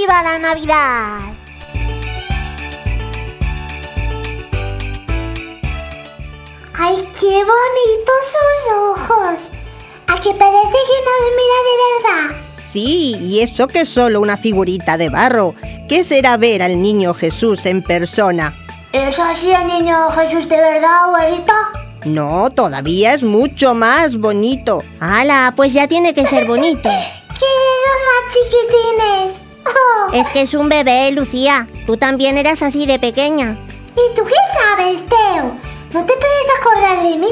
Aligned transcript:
¡Viva 0.00 0.22
la 0.22 0.38
Navidad! 0.38 1.18
¡Ay, 6.74 6.96
qué 7.18 7.44
bonitos 7.44 8.22
sus 8.22 8.72
ojos! 8.74 9.50
¿A 10.06 10.20
que 10.20 10.34
parece 10.34 10.78
que 10.86 10.98
nos 11.08 11.24
mira 11.34 11.58
de 11.66 11.74
verdad? 11.90 12.36
Sí, 12.70 13.16
y 13.20 13.40
eso 13.40 13.66
que 13.66 13.80
es 13.80 13.88
solo 13.88 14.20
una 14.20 14.36
figurita 14.36 14.96
de 14.98 15.08
barro. 15.08 15.56
¿Qué 15.88 16.04
será 16.04 16.36
ver 16.36 16.62
al 16.62 16.80
niño 16.80 17.12
Jesús 17.12 17.66
en 17.66 17.82
persona? 17.82 18.54
¿Es 18.92 19.18
así 19.18 19.50
el 19.50 19.66
niño 19.66 19.96
Jesús 20.10 20.48
de 20.48 20.60
verdad, 20.60 21.06
abuelita? 21.06 21.54
No, 22.04 22.50
todavía 22.50 23.14
es 23.14 23.24
mucho 23.24 23.74
más 23.74 24.16
bonito. 24.16 24.80
¡Hala! 25.00 25.54
Pues 25.56 25.72
ya 25.72 25.88
tiene 25.88 26.14
que 26.14 26.24
ser 26.24 26.46
bonito. 26.46 26.88
¡Qué 27.40 27.46
más 28.06 28.32
chiquitines! 28.32 29.47
Es 30.12 30.28
que 30.28 30.42
es 30.42 30.54
un 30.54 30.68
bebé, 30.68 31.10
Lucía. 31.12 31.68
Tú 31.86 31.96
también 31.96 32.38
eras 32.38 32.62
así 32.62 32.86
de 32.86 32.98
pequeña. 32.98 33.56
¿Y 33.90 34.16
tú 34.16 34.24
qué 34.24 34.34
sabes, 34.54 35.04
Teo? 35.08 35.56
¿No 35.92 36.04
te 36.04 36.14
puedes 36.14 36.46
acordar 36.60 37.02
de 37.02 37.16
mí? 37.18 37.30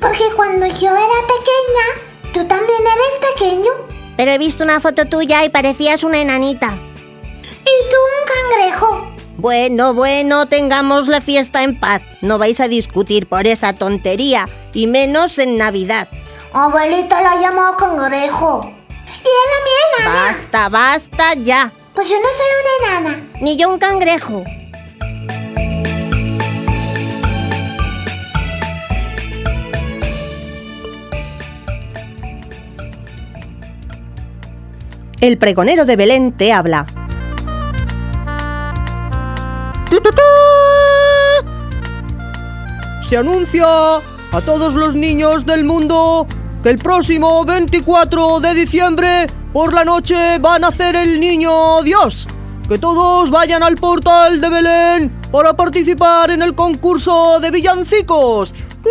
Porque 0.00 0.24
cuando 0.36 0.66
yo 0.66 0.90
era 0.90 1.20
pequeña, 1.26 2.32
tú 2.32 2.46
también 2.46 2.80
eres 2.80 3.32
pequeño. 3.32 3.70
Pero 4.16 4.30
he 4.30 4.38
visto 4.38 4.62
una 4.62 4.80
foto 4.80 5.06
tuya 5.06 5.44
y 5.44 5.48
parecías 5.48 6.04
una 6.04 6.20
enanita. 6.20 6.68
Y 6.68 7.90
tú 7.90 7.96
un 7.96 8.58
cangrejo. 8.58 9.14
Bueno, 9.36 9.94
bueno, 9.94 10.46
tengamos 10.46 11.08
la 11.08 11.20
fiesta 11.20 11.62
en 11.62 11.78
paz. 11.78 12.02
No 12.20 12.38
vais 12.38 12.60
a 12.60 12.68
discutir 12.68 13.28
por 13.28 13.46
esa 13.46 13.72
tontería, 13.72 14.48
y 14.72 14.86
menos 14.86 15.38
en 15.38 15.58
Navidad. 15.58 16.08
Abuelita 16.52 17.20
la 17.20 17.36
llamo 17.36 17.76
cangrejo. 17.76 18.72
Y 19.06 19.28
él 19.28 19.50
a 19.52 19.64
mi 19.64 19.70
Basta, 20.04 20.68
basta 20.68 21.34
ya. 21.34 21.70
Pues 21.94 22.08
yo 22.08 22.16
no 22.16 22.26
soy 22.26 22.46
una 22.60 23.08
enana. 23.10 23.26
Ni 23.40 23.56
yo 23.56 23.70
un 23.70 23.78
cangrejo. 23.78 24.44
El 35.20 35.38
pregonero 35.38 35.86
de 35.86 35.96
Belén 35.96 36.32
te 36.32 36.52
habla. 36.52 36.86
Se 43.08 43.16
anuncia 43.16 43.64
a 43.66 44.40
todos 44.44 44.74
los 44.74 44.94
niños 44.94 45.46
del 45.46 45.64
mundo 45.64 46.26
que 46.62 46.70
el 46.70 46.78
próximo 46.78 47.44
24 47.44 48.40
de 48.40 48.54
diciembre 48.54 49.26
por 49.54 49.72
la 49.72 49.84
noche 49.84 50.38
va 50.40 50.56
a 50.56 50.58
nacer 50.58 50.96
el 50.96 51.20
niño 51.20 51.80
Dios. 51.84 52.26
Que 52.68 52.76
todos 52.76 53.30
vayan 53.30 53.62
al 53.62 53.76
portal 53.76 54.40
de 54.40 54.48
Belén 54.50 55.20
para 55.30 55.54
participar 55.54 56.32
en 56.32 56.42
el 56.42 56.56
concurso 56.56 57.38
de 57.38 57.52
villancicos. 57.52 58.52
¡Tu, 58.82 58.90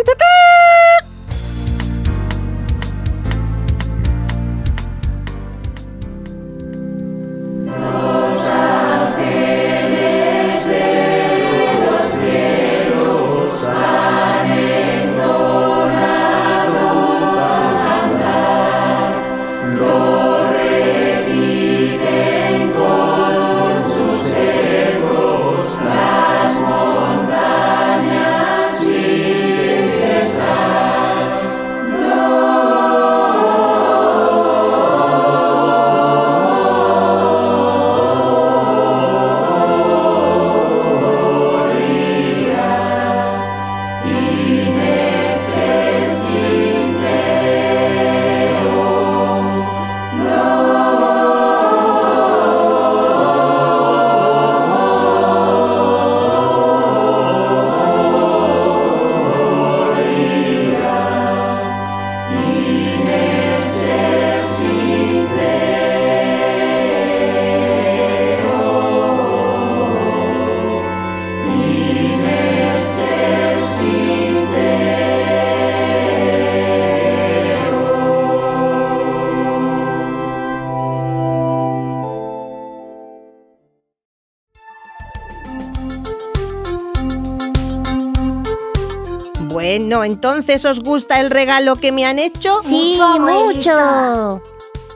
entonces 90.04 90.64
¿os 90.64 90.80
gusta 90.80 91.20
el 91.20 91.30
regalo 91.30 91.76
que 91.76 91.92
me 91.92 92.06
han 92.06 92.18
hecho? 92.18 92.60
Sí, 92.62 92.98
Mucho. 93.18 94.42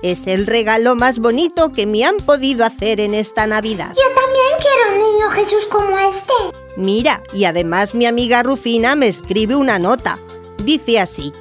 Es 0.02 0.26
el 0.28 0.46
regalo 0.46 0.94
más 0.94 1.18
bonito 1.18 1.72
que 1.72 1.86
me 1.86 2.04
han 2.04 2.18
podido 2.18 2.64
hacer 2.64 3.00
en 3.00 3.14
esta 3.14 3.46
Navidad. 3.46 3.92
Yo 3.96 4.14
también 4.14 4.46
quiero 4.60 4.92
un 4.92 4.98
niño 4.98 5.30
Jesús 5.30 5.66
como 5.66 5.98
este. 5.98 6.32
Mira, 6.76 7.22
y 7.32 7.44
además 7.44 7.94
mi 7.94 8.06
amiga 8.06 8.44
Rufina 8.44 8.94
me 8.94 9.08
escribe 9.08 9.56
una 9.56 9.80
nota. 9.80 10.18
Dice 10.62 11.00
así, 11.00 11.32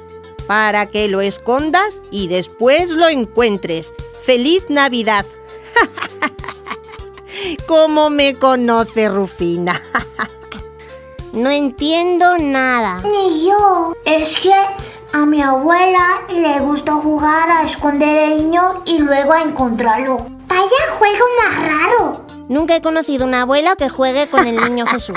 para 0.48 0.86
que 0.86 1.06
lo 1.06 1.20
escondas 1.20 2.02
y 2.10 2.26
después 2.26 2.90
lo 2.90 3.06
encuentres. 3.08 3.92
¡Feliz 4.24 4.64
Navidad! 4.68 5.24
¿Cómo 7.66 8.10
me 8.10 8.34
conoce 8.34 9.08
Rufina? 9.08 9.80
No 11.38 11.50
entiendo 11.50 12.36
nada. 12.36 13.00
Ni 13.04 13.46
yo. 13.46 13.94
Es 14.04 14.40
que 14.40 14.52
a 15.12 15.24
mi 15.24 15.40
abuela 15.40 16.20
le 16.34 16.58
gusta 16.58 16.94
jugar 16.94 17.48
a 17.48 17.62
esconder 17.62 18.32
el 18.32 18.38
niño 18.38 18.82
y 18.86 18.98
luego 18.98 19.34
a 19.34 19.42
encontrarlo. 19.42 20.26
Vaya 20.48 20.96
juego 20.98 21.24
más 21.38 21.62
raro. 21.62 22.26
Nunca 22.48 22.74
he 22.74 22.82
conocido 22.82 23.24
una 23.24 23.42
abuela 23.42 23.76
que 23.76 23.88
juegue 23.88 24.26
con 24.26 24.48
el 24.48 24.56
niño 24.56 24.84
Jesús. 24.88 25.16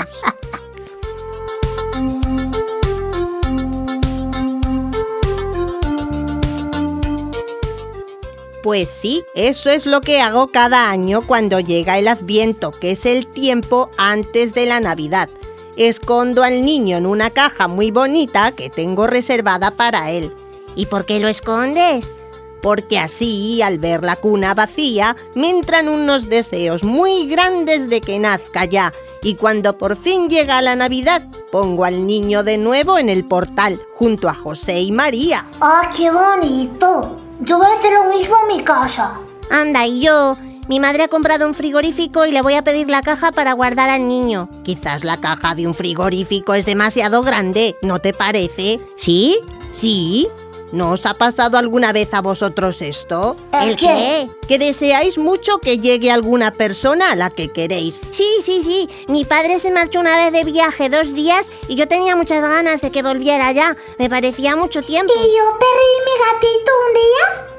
Pues 8.62 8.88
sí, 8.88 9.24
eso 9.34 9.70
es 9.70 9.86
lo 9.86 10.00
que 10.00 10.20
hago 10.20 10.52
cada 10.52 10.88
año 10.88 11.22
cuando 11.22 11.58
llega 11.58 11.98
el 11.98 12.06
Adviento, 12.06 12.70
que 12.70 12.92
es 12.92 13.06
el 13.06 13.26
tiempo 13.26 13.90
antes 13.98 14.54
de 14.54 14.66
la 14.66 14.78
Navidad. 14.78 15.28
Escondo 15.76 16.42
al 16.42 16.64
niño 16.64 16.98
en 16.98 17.06
una 17.06 17.30
caja 17.30 17.66
muy 17.66 17.90
bonita 17.90 18.52
que 18.52 18.68
tengo 18.68 19.06
reservada 19.06 19.70
para 19.70 20.10
él. 20.10 20.34
¿Y 20.74 20.86
por 20.86 21.06
qué 21.06 21.18
lo 21.18 21.28
escondes? 21.28 22.12
Porque 22.60 22.98
así, 22.98 23.62
al 23.62 23.78
ver 23.78 24.04
la 24.04 24.16
cuna 24.16 24.54
vacía, 24.54 25.16
me 25.34 25.50
entran 25.50 25.88
unos 25.88 26.28
deseos 26.28 26.84
muy 26.84 27.26
grandes 27.26 27.88
de 27.88 28.00
que 28.00 28.18
nazca 28.18 28.66
ya. 28.66 28.92
Y 29.22 29.36
cuando 29.36 29.78
por 29.78 29.96
fin 29.96 30.28
llega 30.28 30.62
la 30.62 30.76
Navidad, 30.76 31.22
pongo 31.50 31.84
al 31.84 32.06
niño 32.06 32.44
de 32.44 32.58
nuevo 32.58 32.98
en 32.98 33.08
el 33.08 33.24
portal, 33.24 33.80
junto 33.94 34.28
a 34.28 34.34
José 34.34 34.80
y 34.80 34.92
María. 34.92 35.44
¡Ah, 35.60 35.90
qué 35.96 36.10
bonito! 36.10 37.18
Yo 37.40 37.58
voy 37.58 37.66
a 37.66 37.78
hacer 37.78 37.92
lo 37.92 38.16
mismo 38.16 38.36
en 38.42 38.56
mi 38.56 38.62
casa. 38.62 39.18
Anda, 39.50 39.86
y 39.86 40.00
yo. 40.00 40.36
Mi 40.68 40.78
madre 40.78 41.02
ha 41.02 41.08
comprado 41.08 41.46
un 41.46 41.54
frigorífico 41.54 42.24
y 42.24 42.30
le 42.30 42.40
voy 42.40 42.54
a 42.54 42.62
pedir 42.62 42.88
la 42.88 43.02
caja 43.02 43.32
para 43.32 43.52
guardar 43.52 43.90
al 43.90 44.06
niño. 44.06 44.48
Quizás 44.62 45.02
la 45.02 45.20
caja 45.20 45.54
de 45.54 45.66
un 45.66 45.74
frigorífico 45.74 46.54
es 46.54 46.66
demasiado 46.66 47.22
grande, 47.22 47.76
¿no 47.82 47.98
te 47.98 48.12
parece? 48.12 48.80
¿Sí? 48.96 49.38
¿Sí? 49.78 50.28
¿No 50.70 50.92
os 50.92 51.04
ha 51.04 51.14
pasado 51.14 51.58
alguna 51.58 51.92
vez 51.92 52.14
a 52.14 52.22
vosotros 52.22 52.80
esto? 52.80 53.36
¿El 53.60 53.76
qué? 53.76 54.30
Que 54.48 54.58
deseáis 54.58 55.18
mucho 55.18 55.58
que 55.58 55.78
llegue 55.78 56.10
alguna 56.10 56.50
persona 56.50 57.10
a 57.10 57.16
la 57.16 57.28
que 57.28 57.52
queréis. 57.52 58.00
Sí, 58.12 58.26
sí, 58.42 58.62
sí. 58.64 58.88
Mi 59.06 59.26
padre 59.26 59.58
se 59.58 59.70
marchó 59.70 60.00
una 60.00 60.16
vez 60.16 60.32
de 60.32 60.44
viaje 60.44 60.88
dos 60.88 61.12
días 61.12 61.48
y 61.68 61.74
yo 61.74 61.88
tenía 61.88 62.16
muchas 62.16 62.40
ganas 62.40 62.80
de 62.80 62.90
que 62.90 63.02
volviera 63.02 63.52
ya. 63.52 63.76
Me 63.98 64.08
parecía 64.08 64.56
mucho 64.56 64.80
tiempo. 64.80 65.12
Y 65.12 65.18
yo 65.18 65.58
perdí 65.58 65.92
mi 66.06 66.24
gatito 66.24 66.72
un 66.88 66.94
día. 66.94 67.51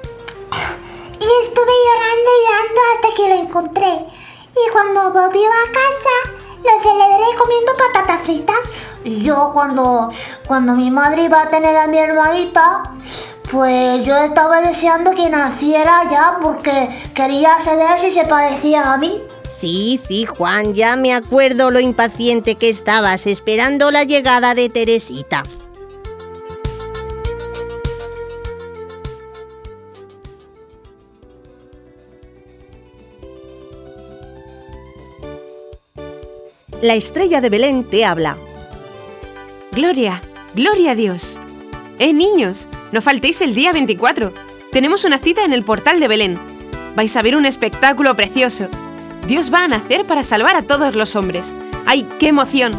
Y 1.23 1.45
estuve 1.45 1.71
llorando 1.85 2.29
y 2.33 2.43
llorando 2.45 2.81
hasta 2.93 3.15
que 3.15 3.29
lo 3.29 3.35
encontré. 3.35 3.93
Y 4.53 4.71
cuando 4.71 5.13
volvió 5.13 5.47
a 5.47 5.71
casa, 5.71 6.43
lo 6.63 6.81
celebré 6.81 7.37
comiendo 7.37 7.71
patatas 7.77 8.21
fritas. 8.21 8.57
Y 9.05 9.23
yo 9.23 9.51
cuando, 9.53 10.09
cuando 10.45 10.73
mi 10.73 10.91
madre 10.91 11.23
iba 11.23 11.41
a 11.41 11.49
tener 11.49 11.77
a 11.77 11.87
mi 11.87 11.97
hermanita, 11.97 12.91
pues 13.49 14.05
yo 14.05 14.17
estaba 14.17 14.61
deseando 14.61 15.11
que 15.11 15.29
naciera 15.29 16.01
ya 16.11 16.39
porque 16.41 16.89
quería 17.13 17.57
saber 17.57 17.99
si 17.99 18.11
se 18.11 18.25
parecía 18.25 18.91
a 18.91 18.97
mí. 18.97 19.21
Sí, 19.57 20.01
sí, 20.05 20.25
Juan, 20.25 20.73
ya 20.73 20.97
me 20.97 21.13
acuerdo 21.13 21.71
lo 21.71 21.79
impaciente 21.79 22.55
que 22.55 22.69
estabas 22.69 23.27
esperando 23.27 23.91
la 23.91 24.03
llegada 24.03 24.55
de 24.55 24.67
Teresita. 24.67 25.45
La 36.83 36.95
estrella 36.95 37.39
de 37.39 37.49
Belén 37.49 37.85
te 37.85 38.03
habla. 38.03 38.35
Gloria, 39.71 40.21
gloria 40.53 40.91
a 40.91 40.95
Dios. 40.95 41.39
Eh, 41.97 42.11
niños, 42.11 42.67
no 42.91 43.01
faltéis 43.01 43.39
el 43.39 43.55
día 43.55 43.71
24. 43.71 44.33
Tenemos 44.69 45.05
una 45.05 45.17
cita 45.17 45.45
en 45.45 45.53
el 45.53 45.63
portal 45.63 46.01
de 46.01 46.09
Belén. 46.09 46.37
Vais 46.97 47.15
a 47.15 47.21
ver 47.21 47.37
un 47.37 47.45
espectáculo 47.45 48.13
precioso. 48.17 48.67
Dios 49.25 49.49
va 49.49 49.63
a 49.63 49.67
nacer 49.69 50.03
para 50.03 50.23
salvar 50.23 50.57
a 50.57 50.63
todos 50.63 50.97
los 50.97 51.15
hombres. 51.15 51.53
¡Ay, 51.85 52.05
qué 52.19 52.27
emoción! 52.27 52.73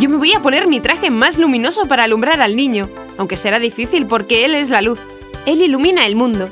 Yo 0.00 0.08
me 0.08 0.16
voy 0.16 0.32
a 0.32 0.40
poner 0.40 0.66
mi 0.66 0.80
traje 0.80 1.10
más 1.10 1.36
luminoso 1.36 1.84
para 1.84 2.04
alumbrar 2.04 2.40
al 2.40 2.56
niño, 2.56 2.88
aunque 3.18 3.36
será 3.36 3.58
difícil 3.58 4.06
porque 4.06 4.46
Él 4.46 4.54
es 4.54 4.70
la 4.70 4.80
luz. 4.80 5.00
Él 5.44 5.60
ilumina 5.60 6.06
el 6.06 6.16
mundo. 6.16 6.48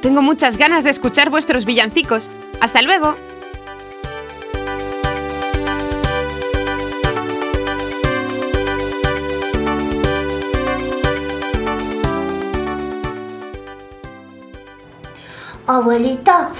Tengo 0.00 0.22
muchas 0.22 0.58
ganas 0.58 0.84
de 0.84 0.90
escuchar 0.90 1.28
vuestros 1.28 1.64
villancicos. 1.64 2.30
¡Hasta 2.60 2.82
luego! 2.82 3.16
Abuelita, 15.66 16.50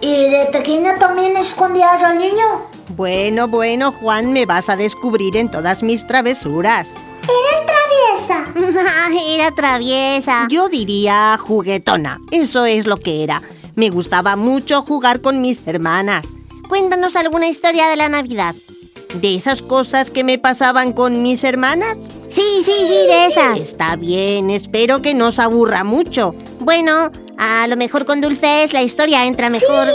¿y 0.00 0.28
de 0.28 0.46
pequeña 0.50 0.98
también 0.98 1.36
escondías 1.36 2.02
al 2.02 2.18
niño? 2.18 2.66
Bueno, 2.96 3.46
bueno, 3.46 3.92
Juan, 3.92 4.32
me 4.32 4.44
vas 4.44 4.68
a 4.68 4.74
descubrir 4.74 5.36
en 5.36 5.50
todas 5.50 5.84
mis 5.84 6.04
travesuras. 6.04 6.96
¿Eres 7.22 7.66
traviesa? 8.26 8.80
Era 9.36 9.52
traviesa. 9.52 10.48
Yo 10.50 10.68
diría 10.68 11.38
juguetona, 11.40 12.20
eso 12.32 12.64
es 12.64 12.86
lo 12.86 12.96
que 12.96 13.22
era. 13.22 13.40
Me 13.76 13.88
gustaba 13.90 14.34
mucho 14.34 14.82
jugar 14.82 15.20
con 15.20 15.40
mis 15.40 15.64
hermanas. 15.68 16.36
Cuéntanos 16.68 17.14
alguna 17.14 17.48
historia 17.48 17.86
de 17.86 17.96
la 17.96 18.08
Navidad. 18.08 18.56
¿De 19.14 19.36
esas 19.36 19.62
cosas 19.62 20.10
que 20.10 20.24
me 20.24 20.38
pasaban 20.38 20.92
con 20.92 21.22
mis 21.22 21.44
hermanas? 21.44 21.98
Sí, 22.30 22.42
sí, 22.64 22.72
sí, 22.72 23.06
de 23.06 23.26
esas. 23.26 23.60
Está 23.60 23.96
bien, 23.96 24.50
espero 24.50 25.02
que 25.02 25.14
no 25.14 25.28
os 25.28 25.38
aburra 25.38 25.84
mucho. 25.84 26.34
Bueno, 26.60 27.10
a 27.40 27.66
lo 27.68 27.76
mejor 27.76 28.04
con 28.04 28.20
dulces 28.20 28.74
la 28.74 28.82
historia 28.82 29.24
entra 29.24 29.48
mejor. 29.48 29.88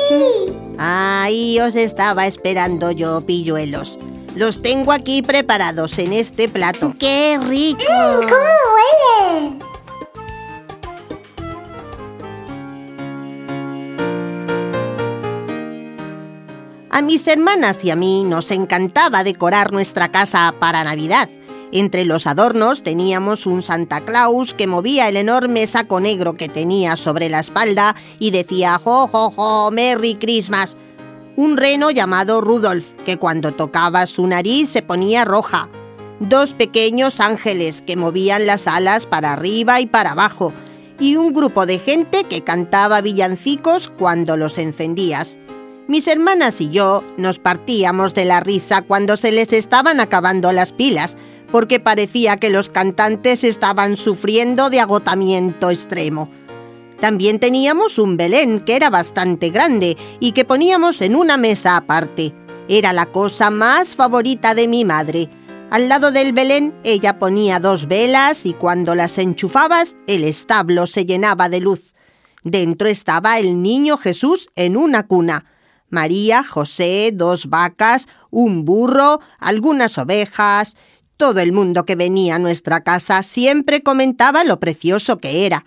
Ahí 0.79 1.59
os 1.59 1.75
estaba 1.75 2.25
esperando 2.25 2.89
yo, 2.89 3.21
pilluelos. 3.21 3.99
Los 4.35 4.63
tengo 4.63 4.91
aquí 4.91 5.21
preparados 5.21 5.99
en 5.99 6.11
este 6.11 6.49
plato. 6.49 6.95
¡Qué 6.99 7.39
rico! 7.41 7.83
Mm, 7.87 8.27
¿Cómo 8.27 8.51
huele? 8.75 9.65
A 16.89 17.01
mis 17.01 17.27
hermanas 17.27 17.83
y 17.85 17.91
a 17.91 17.95
mí 17.95 18.23
nos 18.23 18.49
encantaba 18.49 19.23
decorar 19.23 19.71
nuestra 19.71 20.11
casa 20.11 20.55
para 20.59 20.83
Navidad. 20.83 21.29
Entre 21.75 22.05
los 22.05 22.25
adornos 22.25 22.83
teníamos 22.83 23.45
un 23.45 23.61
Santa 23.61 24.05
Claus 24.05 24.53
que 24.53 24.65
movía 24.65 25.09
el 25.09 25.17
enorme 25.17 25.67
saco 25.67 25.99
negro 25.99 26.37
que 26.37 26.47
tenía 26.47 26.95
sobre 26.95 27.27
la 27.27 27.41
espalda 27.41 27.97
y 28.17 28.31
decía 28.31 28.79
¡Jo, 28.81 29.09
jo, 29.09 29.29
jo! 29.31 29.71
¡Merry 29.71 30.15
Christmas! 30.15 30.77
Un 31.35 31.57
reno 31.57 31.91
llamado 31.91 32.39
Rudolf, 32.39 32.93
que 33.05 33.17
cuando 33.17 33.55
tocaba 33.55 34.07
su 34.07 34.25
nariz 34.25 34.69
se 34.69 34.83
ponía 34.83 35.25
roja. 35.25 35.67
Dos 36.21 36.53
pequeños 36.53 37.19
ángeles 37.19 37.81
que 37.81 37.97
movían 37.97 38.47
las 38.47 38.67
alas 38.67 39.05
para 39.05 39.33
arriba 39.33 39.81
y 39.81 39.85
para 39.85 40.11
abajo. 40.11 40.53
Y 40.97 41.17
un 41.17 41.33
grupo 41.33 41.65
de 41.65 41.79
gente 41.79 42.23
que 42.23 42.41
cantaba 42.41 43.01
villancicos 43.01 43.89
cuando 43.89 44.37
los 44.37 44.57
encendías. 44.59 45.37
Mis 45.89 46.07
hermanas 46.07 46.61
y 46.61 46.69
yo 46.69 47.03
nos 47.17 47.37
partíamos 47.37 48.13
de 48.13 48.23
la 48.23 48.39
risa 48.39 48.81
cuando 48.81 49.17
se 49.17 49.33
les 49.33 49.51
estaban 49.51 49.99
acabando 49.99 50.53
las 50.53 50.71
pilas, 50.71 51.17
porque 51.51 51.79
parecía 51.79 52.37
que 52.37 52.49
los 52.49 52.69
cantantes 52.69 53.43
estaban 53.43 53.97
sufriendo 53.97 54.69
de 54.69 54.79
agotamiento 54.79 55.69
extremo. 55.69 56.29
También 56.99 57.39
teníamos 57.39 57.99
un 57.99 58.17
Belén 58.17 58.61
que 58.61 58.75
era 58.75 58.89
bastante 58.89 59.49
grande 59.49 59.97
y 60.19 60.31
que 60.31 60.45
poníamos 60.45 61.01
en 61.01 61.15
una 61.15 61.37
mesa 61.37 61.77
aparte. 61.77 62.33
Era 62.67 62.93
la 62.93 63.05
cosa 63.05 63.49
más 63.51 63.95
favorita 63.95 64.55
de 64.55 64.67
mi 64.67 64.85
madre. 64.85 65.29
Al 65.69 65.89
lado 65.89 66.11
del 66.11 66.31
Belén 66.31 66.73
ella 66.83 67.19
ponía 67.19 67.59
dos 67.59 67.87
velas 67.87 68.45
y 68.45 68.53
cuando 68.53 68.95
las 68.95 69.17
enchufabas 69.17 69.95
el 70.07 70.23
establo 70.23 70.87
se 70.87 71.05
llenaba 71.05 71.49
de 71.49 71.59
luz. 71.59 71.95
Dentro 72.43 72.87
estaba 72.87 73.39
el 73.39 73.61
niño 73.61 73.97
Jesús 73.97 74.49
en 74.55 74.77
una 74.77 75.07
cuna. 75.07 75.45
María, 75.89 76.43
José, 76.43 77.11
dos 77.13 77.49
vacas, 77.49 78.07
un 78.31 78.65
burro, 78.65 79.19
algunas 79.39 79.97
ovejas. 79.97 80.75
Todo 81.17 81.39
el 81.39 81.53
mundo 81.53 81.85
que 81.85 81.95
venía 81.95 82.35
a 82.35 82.39
nuestra 82.39 82.83
casa 82.83 83.23
siempre 83.23 83.81
comentaba 83.81 84.43
lo 84.43 84.59
precioso 84.59 85.17
que 85.17 85.45
era. 85.45 85.65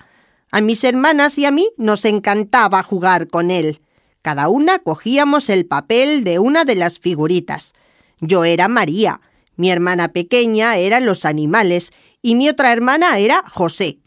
A 0.51 0.61
mis 0.61 0.85
hermanas 0.85 1.39
y 1.39 1.47
a 1.47 1.51
mí 1.51 1.71
nos 1.77 2.05
encantaba 2.05 2.83
jugar 2.83 3.29
con 3.29 3.51
él. 3.51 3.81
Cada 4.23 4.49
una 4.49 4.79
cogíamos 4.79 5.49
el 5.49 5.65
papel 5.65 6.25
de 6.25 6.39
una 6.39 6.65
de 6.65 6.75
las 6.75 6.99
figuritas. 6.99 7.73
Yo 8.21 8.45
era 8.45 8.69
María, 8.69 9.21
mi 9.57 9.71
hermana 9.71 10.09
pequeña 10.09 10.77
eran 10.77 11.07
los 11.07 11.25
animales 11.25 11.93
y 12.21 12.35
mi 12.35 12.49
otra 12.49 12.73
hermana 12.73 13.19
era 13.19 13.43
José. 13.49 13.99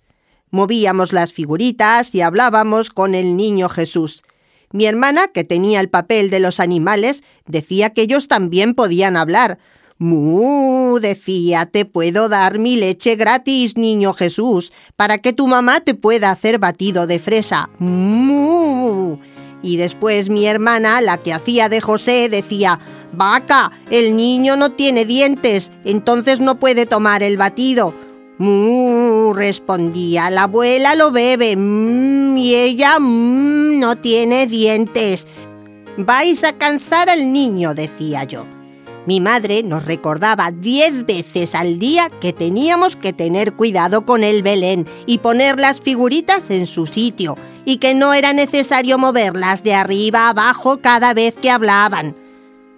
Movíamos 0.52 1.12
las 1.12 1.34
figuritas 1.34 2.14
y 2.14 2.22
hablábamos 2.22 2.90
con 2.90 3.16
el 3.16 3.36
niño 3.36 3.68
Jesús. 3.68 4.24
Mi 4.72 4.86
hermana, 4.86 5.28
que 5.28 5.44
tenía 5.44 5.80
el 5.80 5.90
papel 5.90 6.30
de 6.30 6.40
los 6.40 6.60
animales, 6.60 7.24
decía 7.48 7.90
que 7.90 8.04
ellos 8.04 8.28
también 8.28 8.74
podían 8.74 9.18
hablar. 9.18 9.60
Mu, 10.02 10.98
decía, 11.00 11.68
te 11.68 11.86
puedo 11.86 12.28
dar 12.28 12.58
mi 12.58 12.76
leche 12.76 13.16
gratis, 13.16 13.78
niño 13.78 14.14
Jesús, 14.14 14.74
para 14.96 15.20
que 15.20 15.32
tu 15.32 15.46
mamá 15.46 15.82
te 15.82 15.94
pueda 15.94 16.32
hacer 16.32 16.58
batido 16.58 17.06
de 17.06 17.20
fresa. 17.20 17.70
Mu. 17.78 19.20
Y 19.62 19.78
después 19.78 20.32
mi 20.32 20.48
hermana, 20.48 21.02
la 21.02 21.20
que 21.20 21.34
hacía 21.34 21.70
de 21.70 21.82
José, 21.82 22.30
decía, 22.30 22.80
Vaca, 23.14 23.74
el 23.92 24.16
niño 24.16 24.56
no 24.56 24.72
tiene 24.72 25.06
dientes, 25.06 25.72
entonces 25.86 26.40
no 26.40 26.58
puede 26.58 26.88
tomar 26.88 27.22
el 27.22 27.38
batido. 27.38 27.94
Mu, 28.40 29.34
respondía, 29.36 30.32
la 30.32 30.46
abuela 30.46 30.96
lo 30.96 31.12
bebe, 31.12 31.56
mm, 31.56 32.38
y 32.40 32.56
ella 32.56 32.98
mm, 33.00 33.78
no 33.78 33.98
tiene 33.98 34.48
dientes. 34.48 35.28
Vais 35.96 36.44
a 36.44 36.54
cansar 36.54 37.08
al 37.12 37.32
niño, 37.32 37.76
decía 37.76 38.24
yo. 38.24 38.48
Mi 39.08 39.20
madre 39.20 39.64
nos 39.64 39.86
recordaba 39.86 40.52
diez 40.52 41.08
veces 41.08 41.56
al 41.56 41.80
día 41.80 42.10
que 42.22 42.34
teníamos 42.34 42.96
que 42.96 43.14
tener 43.14 43.54
cuidado 43.54 44.06
con 44.06 44.24
el 44.24 44.44
Belén 44.44 44.88
y 45.08 45.18
poner 45.18 45.60
las 45.60 45.82
figuritas 45.82 46.52
en 46.52 46.68
su 46.68 46.86
sitio, 46.86 47.36
y 47.66 47.78
que 47.78 47.96
no 47.96 48.14
era 48.14 48.34
necesario 48.34 49.00
moverlas 49.00 49.64
de 49.64 49.74
arriba 49.74 50.28
a 50.28 50.30
abajo 50.30 50.82
cada 50.82 51.16
vez 51.16 51.34
que 51.34 51.50
hablaban. 51.50 52.16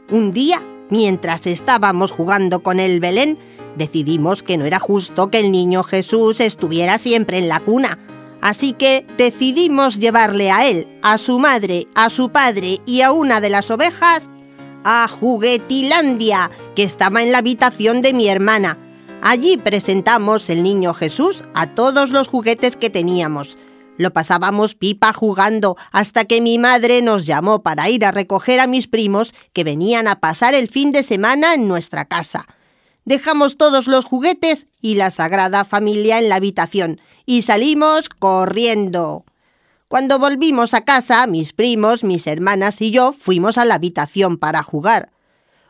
Un 0.10 0.32
día, 0.32 0.62
mientras 0.90 1.46
estábamos 1.46 2.12
jugando 2.12 2.64
con 2.64 2.80
el 2.80 3.02
Belén, 3.02 3.38
decidimos 3.76 4.44
que 4.44 4.58
no 4.58 4.64
era 4.64 4.80
justo 4.80 5.30
que 5.30 5.40
el 5.40 5.52
niño 5.52 5.84
Jesús 5.84 6.40
estuviera 6.40 6.98
siempre 7.00 7.38
en 7.38 7.50
la 7.50 7.60
cuna. 7.60 8.00
Así 8.40 8.74
que 8.74 9.06
decidimos 9.18 10.00
llevarle 10.00 10.52
a 10.52 10.68
él, 10.68 11.00
a 11.02 11.18
su 11.18 11.40
madre, 11.40 11.88
a 11.96 12.10
su 12.10 12.30
padre 12.30 12.80
y 12.86 13.02
a 13.02 13.12
una 13.12 13.42
de 13.42 13.50
las 13.50 13.72
ovejas 13.72 14.30
a 14.84 15.08
Juguetilandia, 15.08 16.52
que 16.76 16.84
estaba 16.84 17.22
en 17.22 17.32
la 17.32 17.40
habitación 17.40 18.02
de 18.02 18.14
mi 18.14 18.28
hermana. 18.28 18.78
Allí 19.22 19.58
presentamos 19.58 20.50
el 20.50 20.64
niño 20.64 20.94
Jesús 20.94 21.44
a 21.54 21.68
todos 21.68 22.12
los 22.12 22.28
juguetes 22.28 22.76
que 22.76 22.90
teníamos. 22.90 23.58
Lo 23.98 24.12
pasábamos 24.12 24.76
pipa 24.76 25.14
jugando 25.14 25.78
hasta 25.92 26.26
que 26.26 26.42
mi 26.42 26.58
madre 26.58 27.02
nos 27.02 27.26
llamó 27.26 27.64
para 27.64 27.90
ir 27.90 28.06
a 28.06 28.12
recoger 28.12 28.60
a 28.60 28.68
mis 28.68 28.88
primos 28.88 29.34
que 29.54 29.64
venían 29.64 30.08
a 30.08 30.20
pasar 30.20 30.56
el 30.56 30.68
fin 30.68 30.92
de 30.92 31.04
semana 31.04 31.54
en 31.54 31.68
nuestra 31.68 32.06
casa. 32.06 32.48
Dejamos 33.06 33.58
todos 33.58 33.88
los 33.88 34.06
juguetes 34.06 34.68
y 34.82 34.96
la 34.96 35.12
Sagrada 35.12 35.66
Familia 35.66 36.20
en 36.20 36.30
la 36.30 36.36
habitación 36.36 37.00
y 37.26 37.44
salimos 37.44 38.10
corriendo. 38.10 39.26
Cuando 39.94 40.18
volvimos 40.18 40.74
a 40.74 40.86
casa, 40.86 41.28
mis 41.28 41.54
primos, 41.54 42.04
mis 42.04 42.26
hermanas 42.26 42.82
y 42.82 42.90
yo 42.90 43.14
fuimos 43.14 43.60
a 43.60 43.64
la 43.64 43.76
habitación 43.76 44.38
para 44.40 44.64
jugar. 44.64 45.12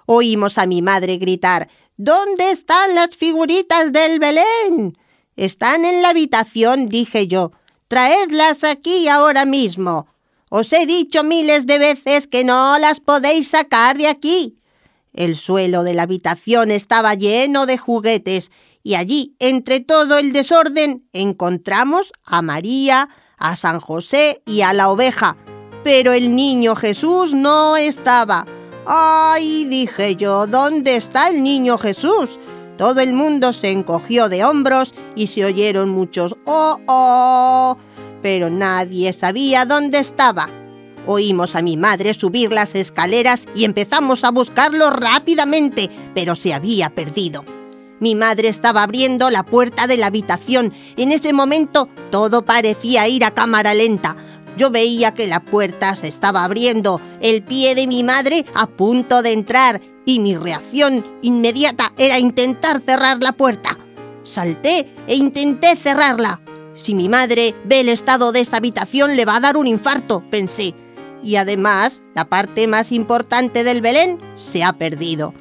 Oímos 0.05 0.57
a 0.57 0.65
mi 0.65 0.81
madre 0.81 1.17
gritar 1.17 1.67
¿Dónde 1.97 2.51
están 2.51 2.95
las 2.95 3.17
figuritas 3.17 3.91
del 3.91 4.19
Belén? 4.19 4.97
Están 5.35 5.83
en 5.83 6.01
la 6.01 6.11
habitación, 6.11 6.85
dije 6.85 7.27
yo. 7.27 7.51
Traedlas 7.89 8.63
aquí 8.63 9.09
ahora 9.09 9.43
mismo. 9.43 10.07
Os 10.49 10.71
he 10.71 10.85
dicho 10.85 11.25
miles 11.25 11.65
de 11.65 11.79
veces 11.79 12.25
que 12.25 12.45
no 12.45 12.79
las 12.79 13.01
podéis 13.01 13.49
sacar 13.49 13.97
de 13.97 14.07
aquí. 14.07 14.57
El 15.11 15.35
suelo 15.35 15.83
de 15.83 15.95
la 15.95 16.03
habitación 16.03 16.71
estaba 16.71 17.13
lleno 17.15 17.65
de 17.65 17.77
juguetes 17.77 18.51
y 18.83 18.95
allí, 18.95 19.35
entre 19.39 19.81
todo 19.81 20.17
el 20.17 20.31
desorden, 20.31 21.09
encontramos 21.11 22.13
a 22.23 22.41
María, 22.41 23.09
a 23.43 23.55
San 23.55 23.79
José 23.79 24.41
y 24.47 24.61
a 24.61 24.73
la 24.73 24.89
oveja. 24.89 25.37
Pero 25.83 26.13
el 26.13 26.35
niño 26.35 26.75
Jesús 26.75 27.35
no 27.35 27.77
estaba. 27.77 28.47
¡Ay! 28.87 29.65
dije 29.65 30.15
yo, 30.15 30.47
¿dónde 30.47 30.95
está 30.95 31.27
el 31.27 31.43
niño 31.43 31.77
Jesús? 31.77 32.39
Todo 32.77 33.01
el 33.01 33.13
mundo 33.13 33.53
se 33.53 33.69
encogió 33.69 34.29
de 34.29 34.43
hombros 34.43 34.93
y 35.15 35.27
se 35.27 35.45
oyeron 35.45 35.89
muchos 35.89 36.35
¡Oh, 36.45 36.79
oh! 36.87 37.77
Pero 38.23 38.49
nadie 38.49 39.13
sabía 39.13 39.65
dónde 39.65 39.99
estaba. 39.99 40.49
Oímos 41.05 41.55
a 41.55 41.61
mi 41.61 41.75
madre 41.75 42.13
subir 42.13 42.53
las 42.53 42.75
escaleras 42.75 43.45
y 43.53 43.65
empezamos 43.65 44.23
a 44.23 44.31
buscarlo 44.31 44.89
rápidamente, 44.89 45.89
pero 46.15 46.35
se 46.35 46.53
había 46.53 46.89
perdido. 46.89 47.43
Mi 48.03 48.15
madre 48.15 48.49
estaba 48.49 48.83
abriendo 48.83 49.29
la 49.29 49.43
puerta 49.43 49.87
de 49.87 49.95
la 49.95 50.07
habitación. 50.07 50.73
En 50.97 51.13
ese 51.13 51.31
momento 51.31 51.87
todo 52.11 52.43
parecía 52.43 53.07
ir 53.07 53.23
a 53.23 53.33
cámara 53.33 53.73
lenta. 53.73 54.17
Yo 54.57 54.71
veía 54.71 55.13
que 55.13 55.25
la 55.25 55.39
puerta 55.39 55.95
se 55.95 56.09
estaba 56.09 56.43
abriendo, 56.43 56.99
el 57.21 57.43
pie 57.43 57.75
de 57.75 57.87
mi 57.87 58.03
madre 58.03 58.45
a 58.55 58.67
punto 58.67 59.21
de 59.21 59.31
entrar, 59.31 59.79
y 60.05 60.19
mi 60.19 60.35
reacción 60.35 61.17
inmediata 61.21 61.93
era 61.97 62.19
intentar 62.19 62.81
cerrar 62.81 63.23
la 63.23 63.31
puerta. 63.31 63.77
Salté 64.25 64.93
e 65.07 65.15
intenté 65.15 65.77
cerrarla. 65.77 66.41
Si 66.73 66.95
mi 66.95 67.07
madre 67.07 67.55
ve 67.63 67.79
el 67.79 67.87
estado 67.87 68.33
de 68.33 68.41
esta 68.41 68.57
habitación 68.57 69.15
le 69.15 69.23
va 69.23 69.37
a 69.37 69.39
dar 69.39 69.55
un 69.55 69.65
infarto, 69.65 70.25
pensé. 70.29 70.75
Y 71.23 71.37
además, 71.37 72.01
la 72.15 72.25
parte 72.25 72.67
más 72.67 72.91
importante 72.91 73.63
del 73.63 73.79
Belén 73.79 74.19
se 74.35 74.61
ha 74.61 74.73
perdido. 74.73 75.33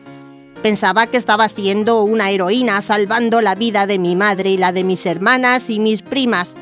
Pensaba 0.62 1.09
que 1.09 1.16
estaba 1.16 1.49
siendo 1.49 2.04
una 2.04 2.31
heroína 2.31 2.81
salvando 2.83 3.40
la 3.40 3.57
vida 3.57 3.88
de 3.88 3.99
mi 3.99 4.14
madre 4.14 4.50
y 4.50 4.57
la 4.57 4.71
de 4.71 4.85
mis 4.85 5.04
hermanas 5.07 5.69
y 5.69 5.81
mis 5.81 6.02
primas. 6.02 6.54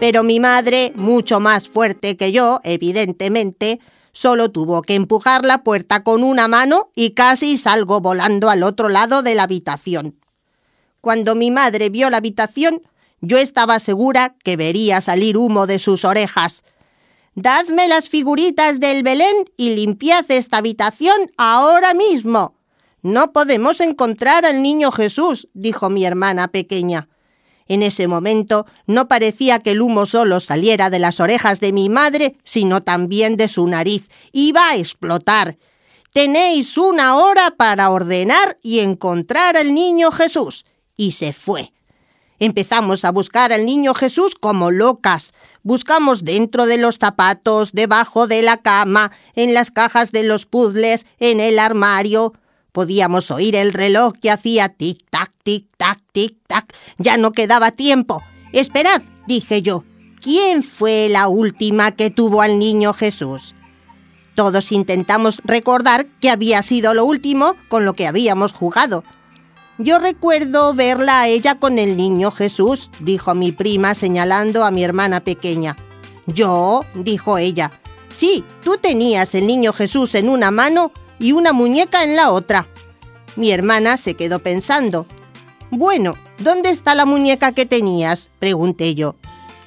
Pero 0.00 0.24
mi 0.24 0.40
madre, 0.40 0.92
mucho 0.96 1.38
más 1.38 1.68
fuerte 1.68 2.16
que 2.16 2.32
yo, 2.32 2.58
evidentemente, 2.64 3.78
solo 4.10 4.50
tuvo 4.50 4.82
que 4.82 4.96
empujar 4.96 5.44
la 5.44 5.62
puerta 5.62 6.02
con 6.02 6.24
una 6.24 6.48
mano 6.48 6.90
y 6.96 7.10
casi 7.10 7.56
salgo 7.56 8.00
volando 8.00 8.50
al 8.50 8.64
otro 8.64 8.88
lado 8.88 9.22
de 9.22 9.36
la 9.36 9.44
habitación. 9.44 10.18
Cuando 11.00 11.36
mi 11.36 11.52
madre 11.52 11.90
vio 11.90 12.10
la 12.10 12.16
habitación, 12.16 12.82
yo 13.20 13.38
estaba 13.38 13.78
segura 13.78 14.34
que 14.42 14.56
vería 14.56 15.00
salir 15.00 15.36
humo 15.36 15.68
de 15.68 15.78
sus 15.78 16.04
orejas. 16.04 16.64
Dadme 17.36 17.86
las 17.86 18.08
figuritas 18.08 18.80
del 18.80 19.04
Belén 19.04 19.44
y 19.56 19.76
limpiad 19.76 20.24
esta 20.28 20.56
habitación 20.56 21.30
ahora 21.36 21.94
mismo. 21.94 22.56
No 23.04 23.34
podemos 23.34 23.82
encontrar 23.82 24.46
al 24.46 24.62
niño 24.62 24.90
Jesús, 24.90 25.48
dijo 25.52 25.90
mi 25.90 26.06
hermana 26.06 26.48
pequeña. 26.48 27.10
En 27.68 27.82
ese 27.82 28.08
momento 28.08 28.64
no 28.86 29.08
parecía 29.08 29.58
que 29.58 29.72
el 29.72 29.82
humo 29.82 30.06
solo 30.06 30.40
saliera 30.40 30.88
de 30.88 30.98
las 31.00 31.20
orejas 31.20 31.60
de 31.60 31.74
mi 31.74 31.90
madre, 31.90 32.38
sino 32.44 32.82
también 32.82 33.36
de 33.36 33.48
su 33.48 33.66
nariz. 33.66 34.08
Iba 34.32 34.70
a 34.70 34.76
explotar. 34.76 35.58
Tenéis 36.14 36.78
una 36.78 37.18
hora 37.18 37.50
para 37.50 37.90
ordenar 37.90 38.56
y 38.62 38.80
encontrar 38.80 39.58
al 39.58 39.74
niño 39.74 40.10
Jesús. 40.10 40.64
Y 40.96 41.12
se 41.12 41.34
fue. 41.34 41.74
Empezamos 42.38 43.04
a 43.04 43.12
buscar 43.12 43.52
al 43.52 43.66
niño 43.66 43.92
Jesús 43.92 44.34
como 44.34 44.70
locas. 44.70 45.34
Buscamos 45.62 46.24
dentro 46.24 46.64
de 46.64 46.78
los 46.78 46.96
zapatos, 46.96 47.72
debajo 47.72 48.26
de 48.26 48.40
la 48.40 48.62
cama, 48.62 49.12
en 49.34 49.52
las 49.52 49.70
cajas 49.70 50.10
de 50.10 50.22
los 50.22 50.46
puzzles, 50.46 51.04
en 51.18 51.40
el 51.40 51.58
armario. 51.58 52.32
Podíamos 52.74 53.30
oír 53.30 53.54
el 53.54 53.72
reloj 53.72 54.14
que 54.20 54.32
hacía 54.32 54.76
tic-tac, 54.76 55.30
tic-tac, 55.44 55.98
tic-tac. 56.12 56.74
Ya 56.98 57.16
no 57.16 57.30
quedaba 57.30 57.70
tiempo. 57.70 58.20
Esperad, 58.52 59.00
dije 59.28 59.62
yo. 59.62 59.84
¿Quién 60.20 60.64
fue 60.64 61.08
la 61.08 61.28
última 61.28 61.92
que 61.92 62.10
tuvo 62.10 62.42
al 62.42 62.58
niño 62.58 62.92
Jesús? 62.92 63.54
Todos 64.34 64.72
intentamos 64.72 65.40
recordar 65.44 66.06
que 66.20 66.30
había 66.30 66.62
sido 66.62 66.94
lo 66.94 67.04
último 67.04 67.54
con 67.68 67.84
lo 67.84 67.92
que 67.92 68.08
habíamos 68.08 68.52
jugado. 68.52 69.04
Yo 69.78 70.00
recuerdo 70.00 70.74
verla 70.74 71.20
a 71.20 71.28
ella 71.28 71.60
con 71.60 71.78
el 71.78 71.96
niño 71.96 72.32
Jesús, 72.32 72.90
dijo 72.98 73.36
mi 73.36 73.52
prima 73.52 73.94
señalando 73.94 74.64
a 74.64 74.72
mi 74.72 74.82
hermana 74.82 75.20
pequeña. 75.20 75.76
Yo, 76.26 76.80
dijo 76.96 77.38
ella. 77.38 77.70
Sí, 78.12 78.44
tú 78.64 78.78
tenías 78.78 79.32
el 79.36 79.46
niño 79.46 79.72
Jesús 79.72 80.16
en 80.16 80.28
una 80.28 80.50
mano 80.50 80.90
y 81.18 81.32
una 81.32 81.52
muñeca 81.52 82.02
en 82.02 82.16
la 82.16 82.30
otra. 82.30 82.66
Mi 83.36 83.50
hermana 83.50 83.96
se 83.96 84.14
quedó 84.14 84.38
pensando. 84.38 85.06
Bueno, 85.70 86.14
¿dónde 86.38 86.70
está 86.70 86.94
la 86.94 87.04
muñeca 87.04 87.52
que 87.52 87.66
tenías? 87.66 88.30
pregunté 88.38 88.94
yo. 88.94 89.16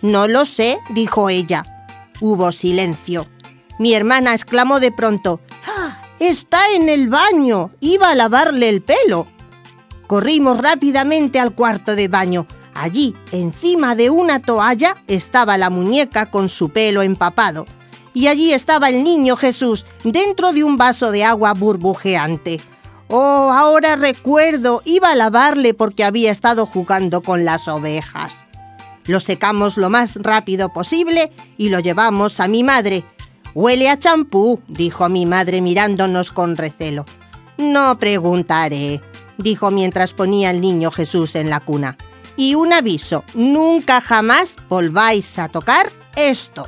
No 0.01 0.27
lo 0.27 0.45
sé, 0.45 0.77
dijo 0.89 1.29
ella. 1.29 1.65
Hubo 2.21 2.51
silencio. 2.51 3.27
Mi 3.79 3.93
hermana 3.93 4.33
exclamó 4.33 4.79
de 4.79 4.91
pronto. 4.91 5.41
¡Ah! 5.67 6.01
Está 6.19 6.59
en 6.75 6.89
el 6.89 7.09
baño. 7.09 7.71
Iba 7.79 8.09
a 8.09 8.15
lavarle 8.15 8.69
el 8.69 8.81
pelo. 8.81 9.27
Corrimos 10.07 10.57
rápidamente 10.57 11.39
al 11.39 11.53
cuarto 11.53 11.95
de 11.95 12.07
baño. 12.07 12.47
Allí, 12.73 13.15
encima 13.31 13.95
de 13.95 14.09
una 14.09 14.39
toalla, 14.39 14.95
estaba 15.07 15.57
la 15.57 15.69
muñeca 15.69 16.29
con 16.29 16.47
su 16.47 16.69
pelo 16.69 17.01
empapado 17.01 17.65
y 18.17 18.29
allí 18.29 18.51
estaba 18.51 18.89
el 18.89 19.03
niño 19.03 19.35
Jesús 19.37 19.85
dentro 20.03 20.51
de 20.51 20.63
un 20.63 20.75
vaso 20.75 21.11
de 21.11 21.23
agua 21.23 21.53
burbujeante. 21.53 22.59
Oh, 23.09 23.51
ahora 23.53 23.95
recuerdo, 23.95 24.81
iba 24.85 25.11
a 25.11 25.15
lavarle 25.15 25.75
porque 25.75 26.03
había 26.03 26.31
estado 26.31 26.65
jugando 26.65 27.21
con 27.21 27.45
las 27.45 27.67
ovejas. 27.67 28.47
Lo 29.05 29.19
secamos 29.19 29.77
lo 29.77 29.91
más 29.91 30.15
rápido 30.15 30.73
posible 30.73 31.31
y 31.59 31.69
lo 31.69 31.79
llevamos 31.79 32.39
a 32.39 32.47
mi 32.47 32.63
madre. 32.63 33.03
Huele 33.53 33.87
a 33.87 33.99
champú, 33.99 34.61
dijo 34.67 35.07
mi 35.09 35.27
madre 35.27 35.61
mirándonos 35.61 36.31
con 36.31 36.57
recelo. 36.57 37.05
No 37.59 37.99
preguntaré, 37.99 38.99
dijo 39.37 39.69
mientras 39.69 40.13
ponía 40.13 40.49
al 40.49 40.59
niño 40.59 40.89
Jesús 40.89 41.35
en 41.35 41.51
la 41.51 41.59
cuna. 41.59 41.97
Y 42.35 42.55
un 42.55 42.73
aviso, 42.73 43.23
nunca 43.35 44.01
jamás 44.01 44.55
volváis 44.69 45.37
a 45.37 45.49
tocar 45.49 45.91
esto. 46.15 46.67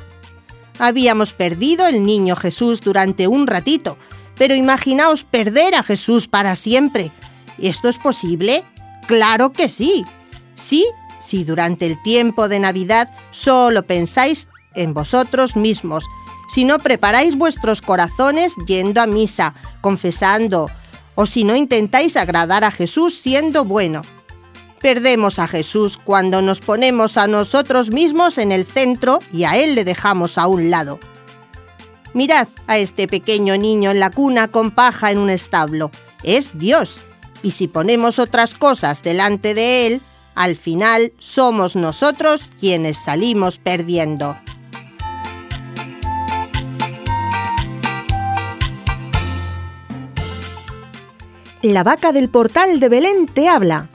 Habíamos 0.80 1.34
perdido 1.34 1.86
el 1.86 2.06
niño 2.06 2.36
Jesús 2.36 2.80
durante 2.80 3.28
un 3.28 3.46
ratito, 3.46 3.98
pero 4.38 4.54
imaginaos 4.54 5.24
perder 5.24 5.74
a 5.74 5.82
Jesús 5.82 6.26
para 6.26 6.56
siempre. 6.56 7.10
¿Esto 7.58 7.90
es 7.90 7.98
posible? 7.98 8.64
Claro 9.06 9.52
que 9.52 9.68
sí. 9.68 10.06
Sí, 10.56 10.86
si 11.20 11.44
durante 11.44 11.84
el 11.84 12.02
tiempo 12.02 12.48
de 12.48 12.60
Navidad 12.60 13.10
solo 13.30 13.82
pensáis 13.82 14.48
en 14.74 14.94
vosotros 14.94 15.54
mismos, 15.54 16.06
si 16.48 16.64
no 16.64 16.78
preparáis 16.78 17.36
vuestros 17.36 17.82
corazones 17.82 18.54
yendo 18.66 19.02
a 19.02 19.06
misa, 19.06 19.52
confesando, 19.82 20.70
o 21.14 21.26
si 21.26 21.44
no 21.44 21.56
intentáis 21.56 22.16
agradar 22.16 22.64
a 22.64 22.70
Jesús 22.70 23.20
siendo 23.20 23.66
bueno. 23.66 24.00
Perdemos 24.80 25.38
a 25.38 25.46
Jesús 25.46 25.98
cuando 26.02 26.40
nos 26.40 26.60
ponemos 26.60 27.18
a 27.18 27.26
nosotros 27.26 27.90
mismos 27.90 28.38
en 28.38 28.50
el 28.50 28.64
centro 28.64 29.18
y 29.30 29.44
a 29.44 29.58
Él 29.58 29.74
le 29.74 29.84
dejamos 29.84 30.38
a 30.38 30.46
un 30.46 30.70
lado. 30.70 30.98
Mirad 32.14 32.48
a 32.66 32.78
este 32.78 33.06
pequeño 33.06 33.58
niño 33.58 33.90
en 33.90 34.00
la 34.00 34.10
cuna 34.10 34.48
con 34.48 34.70
paja 34.70 35.10
en 35.10 35.18
un 35.18 35.28
establo. 35.28 35.90
Es 36.24 36.58
Dios. 36.58 37.02
Y 37.42 37.52
si 37.52 37.68
ponemos 37.68 38.18
otras 38.18 38.54
cosas 38.54 39.02
delante 39.02 39.54
de 39.54 39.86
Él, 39.86 40.00
al 40.34 40.56
final 40.56 41.12
somos 41.18 41.76
nosotros 41.76 42.48
quienes 42.58 42.96
salimos 42.96 43.58
perdiendo. 43.58 44.36
La 51.62 51.84
vaca 51.84 52.12
del 52.12 52.30
portal 52.30 52.80
de 52.80 52.88
Belén 52.88 53.26
te 53.26 53.46
habla. 53.46 53.90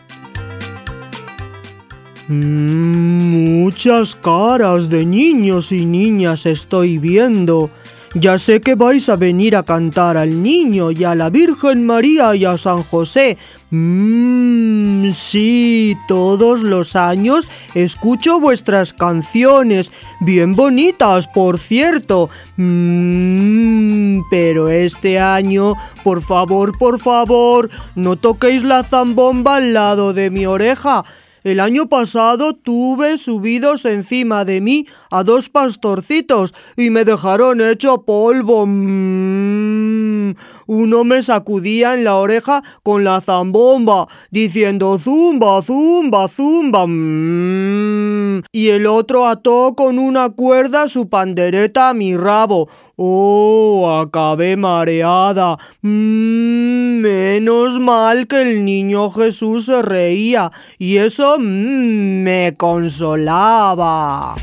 Mm, 2.27 3.61
muchas 3.61 4.15
caras 4.15 4.89
de 4.89 5.05
niños 5.05 5.71
y 5.71 5.85
niñas 5.85 6.45
estoy 6.45 6.97
viendo. 6.97 7.69
Ya 8.17 8.37
sé 8.37 8.61
que 8.61 8.75
vais 8.75 9.09
a 9.09 9.17
venir 9.17 9.57
a 9.57 9.63
cantar 9.63 10.15
al 10.15 10.41
niño 10.41 10.89
y 10.89 11.03
a 11.03 11.15
la 11.15 11.29
Virgen 11.29 11.85
María 11.85 12.33
y 12.33 12.45
a 12.45 12.57
San 12.57 12.81
José. 12.81 13.37
Mmm, 13.71 15.11
sí, 15.11 15.97
todos 16.07 16.63
los 16.63 16.95
años 16.95 17.47
escucho 17.73 18.39
vuestras 18.39 18.93
canciones, 18.93 19.91
bien 20.21 20.55
bonitas, 20.55 21.27
por 21.27 21.59
cierto. 21.59 22.29
Mmm, 22.55 24.21
pero 24.31 24.69
este 24.69 25.19
año, 25.19 25.73
por 26.03 26.21
favor, 26.21 26.77
por 26.77 26.99
favor, 27.01 27.69
no 27.95 28.15
toquéis 28.15 28.63
la 28.63 28.83
zambomba 28.83 29.57
al 29.57 29.73
lado 29.73 30.13
de 30.13 30.29
mi 30.29 30.45
oreja. 30.45 31.03
El 31.45 31.59
año 31.59 31.87
pasado 31.89 32.55
tuve 32.55 33.19
subidos 33.19 33.85
encima 33.85 34.45
de 34.45 34.61
mí 34.61 34.87
a 35.11 35.21
dos 35.21 35.47
pastorcitos 35.47 36.55
y 36.75 36.89
me 36.89 37.05
dejaron 37.05 37.61
hecho 37.61 38.01
polvo. 38.01 38.65
Mm. 38.65 40.33
Uno 40.65 41.03
me 41.03 41.21
sacudía 41.21 41.93
en 41.93 42.03
la 42.03 42.15
oreja 42.15 42.63
con 42.81 43.03
la 43.03 43.21
zambomba, 43.21 44.07
diciendo 44.31 44.97
zumba, 44.97 45.61
zumba, 45.61 46.27
zumba. 46.29 46.87
Mm. 46.87 48.41
Y 48.51 48.69
el 48.69 48.87
otro 48.87 49.27
ató 49.27 49.75
con 49.77 49.99
una 49.99 50.31
cuerda 50.31 50.87
su 50.87 51.09
pandereta 51.09 51.89
a 51.89 51.93
mi 51.93 52.17
rabo. 52.17 52.69
Oh, 52.95 53.99
acabé 54.01 54.55
mareada. 54.57 55.57
Mm, 55.83 56.74
menos 57.05 57.79
mal 57.79 58.25
que 58.25 58.41
el 58.41 58.65
niño 58.65 59.11
Jesús 59.11 59.67
se 59.67 59.83
reía 59.83 60.51
y 60.79 60.97
eso 60.97 61.37
mm, 61.37 62.23
me 62.23 62.55
consolaba. 62.57 64.35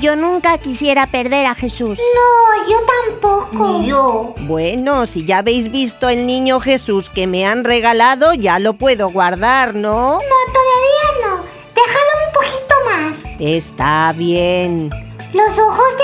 Yo 0.00 0.16
nunca 0.16 0.56
quisiera 0.56 1.06
perder 1.06 1.44
a 1.44 1.54
Jesús. 1.54 1.98
No, 1.98 2.70
yo 2.70 2.78
tampoco. 3.04 3.80
Ni 3.80 3.88
yo. 3.88 4.34
Bueno, 4.46 5.04
si 5.04 5.26
ya 5.26 5.38
habéis 5.38 5.70
visto 5.70 6.08
el 6.08 6.26
niño 6.26 6.60
Jesús 6.60 7.10
que 7.10 7.26
me 7.26 7.46
han 7.46 7.64
regalado, 7.64 8.32
ya 8.32 8.58
lo 8.58 8.72
puedo 8.72 9.10
guardar, 9.10 9.74
¿no? 9.74 10.14
No, 10.14 10.52
todavía 10.56 11.08
no. 11.26 11.44
Déjalo 11.74 12.12
un 12.26 12.32
poquito 12.32 12.74
más. 12.86 13.36
Está 13.38 14.14
bien. 14.16 14.90
¿Los 15.32 15.58
ojos 15.60 15.99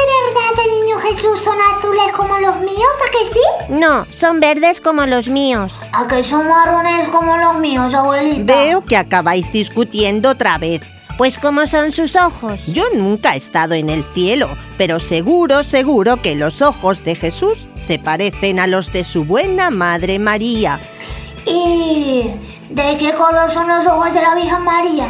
Jesús 1.08 1.38
son 1.40 1.54
azules 1.76 2.12
como 2.16 2.36
los 2.38 2.56
míos, 2.60 2.92
a 3.06 3.10
que 3.10 3.18
sí? 3.32 3.72
No, 3.74 4.06
son 4.10 4.40
verdes 4.40 4.80
como 4.80 5.06
los 5.06 5.28
míos. 5.28 5.72
¿A 5.92 6.08
que 6.08 6.24
son 6.24 6.48
marrones 6.48 7.06
como 7.08 7.36
los 7.36 7.58
míos, 7.58 7.94
abuelita? 7.94 8.42
Veo 8.44 8.84
que 8.84 8.96
acabáis 8.96 9.52
discutiendo 9.52 10.30
otra 10.30 10.58
vez. 10.58 10.82
Pues 11.16 11.38
¿cómo 11.38 11.66
son 11.66 11.92
sus 11.92 12.16
ojos? 12.16 12.66
Yo 12.66 12.84
nunca 12.92 13.34
he 13.34 13.36
estado 13.38 13.74
en 13.74 13.88
el 13.88 14.04
cielo, 14.04 14.48
pero 14.76 14.98
seguro, 14.98 15.62
seguro 15.62 16.20
que 16.20 16.34
los 16.34 16.60
ojos 16.60 17.04
de 17.04 17.14
Jesús 17.14 17.66
se 17.86 17.98
parecen 17.98 18.58
a 18.58 18.66
los 18.66 18.92
de 18.92 19.04
su 19.04 19.24
buena 19.24 19.70
madre 19.70 20.18
María. 20.18 20.80
¿Y 21.46 22.32
de 22.68 22.98
qué 22.98 23.14
color 23.14 23.48
son 23.48 23.68
los 23.68 23.86
ojos 23.86 24.12
de 24.12 24.20
la 24.20 24.34
Virgen 24.34 24.64
María? 24.64 25.06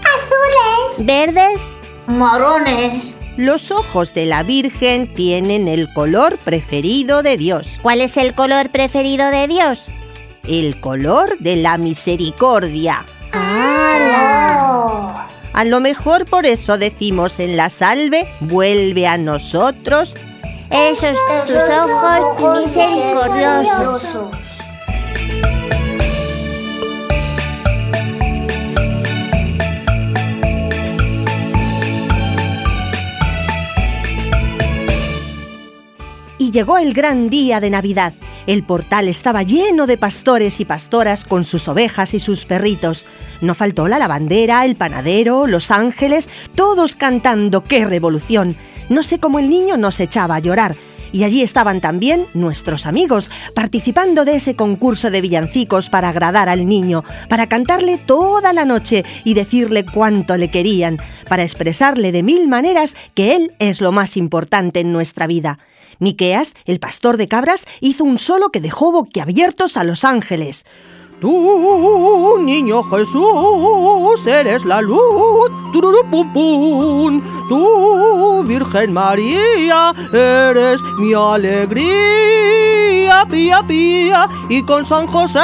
Azules. 0.00 1.06
¿Verdes? 1.06 1.60
Marrones. 2.06 3.19
Los 3.40 3.70
ojos 3.70 4.12
de 4.12 4.26
la 4.26 4.42
Virgen 4.42 5.06
tienen 5.14 5.66
el 5.66 5.90
color 5.94 6.36
preferido 6.36 7.22
de 7.22 7.38
Dios. 7.38 7.66
¿Cuál 7.80 8.02
es 8.02 8.18
el 8.18 8.34
color 8.34 8.68
preferido 8.68 9.30
de 9.30 9.48
Dios? 9.48 9.90
El 10.46 10.78
color 10.78 11.38
de 11.38 11.56
la 11.56 11.78
misericordia. 11.78 13.06
¡Ah! 13.32 15.26
A 15.54 15.64
lo 15.64 15.80
mejor 15.80 16.26
por 16.26 16.44
eso 16.44 16.76
decimos 16.76 17.40
en 17.40 17.56
la 17.56 17.70
salve, 17.70 18.28
vuelve 18.40 19.06
a 19.06 19.16
nosotros 19.16 20.12
esos 20.68 21.16
tus 21.46 21.56
ojos 21.56 22.66
misericordiosos. 22.66 24.60
Llegó 36.50 36.78
el 36.78 36.94
gran 36.94 37.30
día 37.30 37.60
de 37.60 37.70
Navidad. 37.70 38.12
El 38.48 38.64
portal 38.64 39.06
estaba 39.06 39.44
lleno 39.44 39.86
de 39.86 39.96
pastores 39.96 40.58
y 40.58 40.64
pastoras 40.64 41.24
con 41.24 41.44
sus 41.44 41.68
ovejas 41.68 42.12
y 42.12 42.18
sus 42.18 42.44
perritos. 42.44 43.06
No 43.40 43.54
faltó 43.54 43.86
la 43.86 44.00
lavandera, 44.00 44.64
el 44.64 44.74
panadero, 44.74 45.46
los 45.46 45.70
ángeles, 45.70 46.28
todos 46.56 46.96
cantando 46.96 47.62
¡Qué 47.62 47.84
revolución! 47.84 48.56
No 48.88 49.04
sé 49.04 49.20
cómo 49.20 49.38
el 49.38 49.48
niño 49.48 49.76
nos 49.76 50.00
echaba 50.00 50.34
a 50.34 50.40
llorar. 50.40 50.74
Y 51.12 51.22
allí 51.22 51.42
estaban 51.42 51.80
también 51.80 52.26
nuestros 52.34 52.84
amigos, 52.84 53.30
participando 53.54 54.24
de 54.24 54.34
ese 54.34 54.56
concurso 54.56 55.10
de 55.12 55.20
villancicos 55.20 55.88
para 55.88 56.08
agradar 56.08 56.48
al 56.48 56.66
niño, 56.66 57.04
para 57.28 57.48
cantarle 57.48 57.96
toda 57.96 58.52
la 58.52 58.64
noche 58.64 59.04
y 59.24 59.34
decirle 59.34 59.84
cuánto 59.84 60.36
le 60.36 60.50
querían, 60.50 60.98
para 61.28 61.44
expresarle 61.44 62.10
de 62.10 62.24
mil 62.24 62.48
maneras 62.48 62.96
que 63.14 63.36
él 63.36 63.54
es 63.60 63.80
lo 63.80 63.92
más 63.92 64.16
importante 64.16 64.80
en 64.80 64.92
nuestra 64.92 65.28
vida. 65.28 65.60
Miqueas, 66.00 66.54
el 66.64 66.80
pastor 66.80 67.16
de 67.16 67.28
cabras, 67.28 67.66
hizo 67.80 68.02
un 68.04 68.18
solo 68.18 68.50
que 68.50 68.60
dejó 68.60 68.90
boquiabiertos 68.90 69.76
a 69.76 69.84
los 69.84 70.04
ángeles. 70.04 70.64
Tú, 71.20 72.38
niño 72.40 72.82
Jesús, 72.84 74.26
eres 74.26 74.64
la 74.64 74.80
luz, 74.80 75.50
pum. 76.32 77.20
Tú, 77.48 78.42
Virgen 78.46 78.94
María, 78.94 79.94
eres 80.14 80.80
mi 80.98 81.12
alegría, 81.12 81.66
pía, 83.30 83.62
pía. 83.68 84.26
Y 84.48 84.62
con 84.62 84.86
San 84.86 85.06
José, 85.06 85.38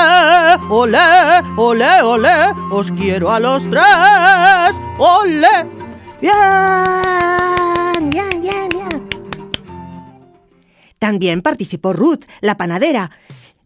ole, 0.71 1.42
ole, 1.57 2.03
ole, 2.03 2.55
os 2.73 2.90
quiero 2.92 3.31
a 3.31 3.38
los 3.38 3.62
tres, 3.69 4.75
ole. 4.99 5.66
Bien, 6.23 6.33
bien, 6.33 7.66
También 10.99 11.43
participó 11.43 11.93
Ruth, 11.93 12.25
la 12.41 12.57
panadera. 12.57 13.11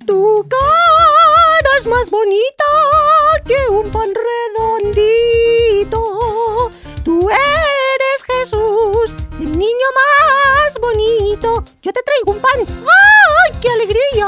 Tu 0.06 0.46
cara 0.48 1.78
es 1.78 1.86
más 1.86 2.10
bonita 2.10 2.64
que 3.46 3.56
un 3.70 3.90
pan 3.90 4.08
redondito. 4.58 6.00
Tú 7.04 7.28
eres 7.30 8.22
Jesús, 8.26 9.14
el 9.38 9.52
niño 9.52 9.88
más 9.94 10.78
bonito. 10.80 11.64
Yo 11.82 11.92
te 11.92 12.02
traigo 12.02 12.32
un 12.32 12.40
pan. 12.40 12.60
¡Ay, 12.66 13.52
qué 13.60 13.68
alegría! 13.68 14.26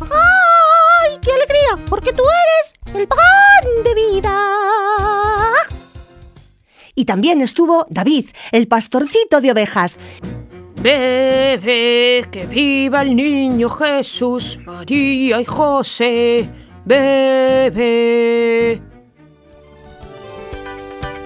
¡Ay, 0.00 1.18
qué 1.22 1.32
alegría! 1.32 1.84
Porque 1.88 2.12
tú 2.12 2.22
eres 2.22 2.74
el 2.94 3.08
pan 3.08 3.18
de 3.84 3.94
vida. 3.94 4.52
Y 6.94 7.04
también 7.04 7.42
estuvo 7.42 7.86
David, 7.90 8.30
el 8.52 8.68
pastorcito 8.68 9.40
de 9.40 9.52
ovejas. 9.52 9.98
Bebe, 10.86 12.28
que 12.30 12.46
viva 12.46 13.02
el 13.02 13.16
niño 13.16 13.68
Jesús, 13.68 14.56
María 14.64 15.40
y 15.40 15.44
José. 15.44 16.48
Bebe. 16.84 18.80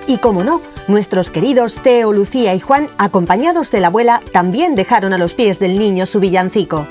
Y 0.06 0.16
como 0.16 0.44
no, 0.44 0.62
nuestros 0.88 1.28
queridos 1.28 1.74
Teo, 1.82 2.10
Lucía 2.10 2.54
y 2.54 2.60
Juan, 2.60 2.88
acompañados 2.96 3.70
de 3.70 3.80
la 3.82 3.88
abuela, 3.88 4.22
también 4.32 4.74
dejaron 4.76 5.12
a 5.12 5.18
los 5.18 5.34
pies 5.34 5.58
del 5.58 5.78
niño 5.78 6.06
su 6.06 6.20
villancico. 6.20 6.86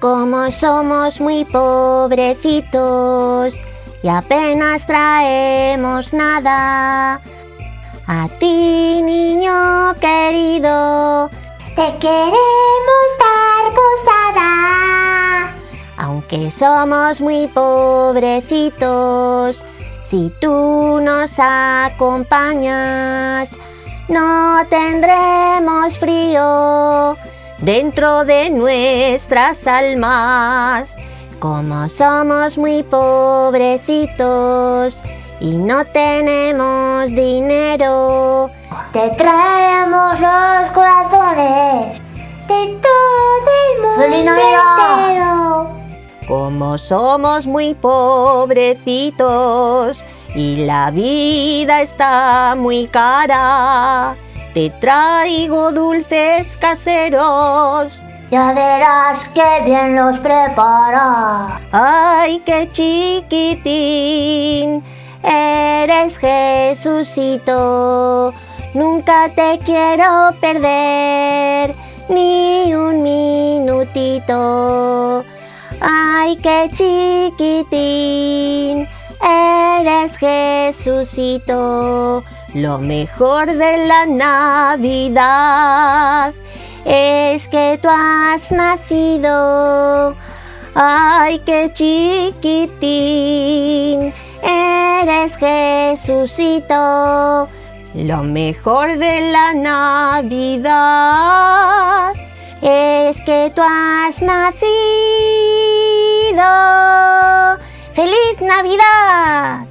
Como 0.00 0.50
somos 0.52 1.20
muy 1.20 1.44
pobrecitos 1.44 2.48
y 4.02 4.08
apenas 4.08 4.84
traemos 4.86 6.12
nada. 6.12 7.20
A 8.06 8.28
ti, 8.38 9.02
niño 9.02 9.94
querido, 10.00 11.30
Te 11.76 11.92
queremos 12.00 13.08
dar 13.18 13.74
posada. 13.74 15.54
aunque 15.96 16.50
somos 16.50 17.20
muy 17.20 17.46
pobrecitos, 17.48 19.62
si 20.04 20.32
tú 20.40 21.00
nos 21.02 21.32
acompañas, 21.38 23.50
no 24.08 24.64
tendremos 24.70 25.98
frío 25.98 27.16
dentro 27.58 28.24
de 28.24 28.48
nuestras 28.50 29.66
almas. 29.66 30.96
Como 31.38 31.88
somos 31.88 32.58
muy 32.58 32.82
pobrecitos 32.82 34.20
y 35.40 35.56
no 35.56 35.84
tenemos 35.84 37.10
dinero, 37.10 38.50
Te 38.92 39.10
traemos 39.10 40.18
los 40.18 40.70
corazones 40.74 42.00
de 42.48 42.78
todo 42.82 43.50
el 43.64 43.80
mundo 43.82 44.32
entero. 46.26 46.76
somos 46.76 47.46
muy 47.46 47.74
pobrecitos 47.74 49.22
y 50.34 50.66
la 50.66 50.90
vida 50.90 51.82
está 51.82 52.56
muy 52.58 52.88
cara. 52.88 54.16
Te 54.54 54.70
traigo 54.70 55.70
dulces 55.70 56.56
caseros. 56.56 58.02
Ya 58.30 58.52
verás 58.52 59.30
que 59.30 59.62
bien 59.64 59.96
los 59.96 60.18
prepara. 60.18 61.58
Ay, 61.72 62.42
qué 62.44 62.68
chiquitín. 62.70 63.64
Eres 65.22 66.18
Jesucito. 66.18 67.54
Nunca 68.74 69.30
te 69.34 69.58
quiero 69.64 70.34
perder 70.40 71.74
ni 72.10 72.74
un 72.74 73.02
minutito. 73.02 75.24
Ay, 75.80 76.36
qué 76.36 76.68
chiquitín, 76.74 78.86
eres 79.22 80.14
Jesucito. 80.18 82.22
Lo 82.54 82.78
mejor 82.78 83.46
de 83.46 83.86
la 83.86 84.06
Navidad 84.06 85.18
es 86.84 87.46
que 87.48 87.78
tú 87.80 87.88
has 87.88 88.50
nacido. 88.50 90.16
Ay, 90.74 91.40
qué 91.46 91.70
chiquitín, 91.74 92.82
eres 94.42 95.36
Jesucito. 95.36 97.48
Lo 97.94 98.22
mejor 98.22 98.96
de 98.96 99.32
la 99.32 99.54
Navidad 99.54 100.68
es 102.62 103.20
que 103.22 103.50
tú 103.54 103.62
has 103.62 104.20
nacido. 104.22 104.68
¡Feliz 107.92 108.40
Navidad! 108.40 109.67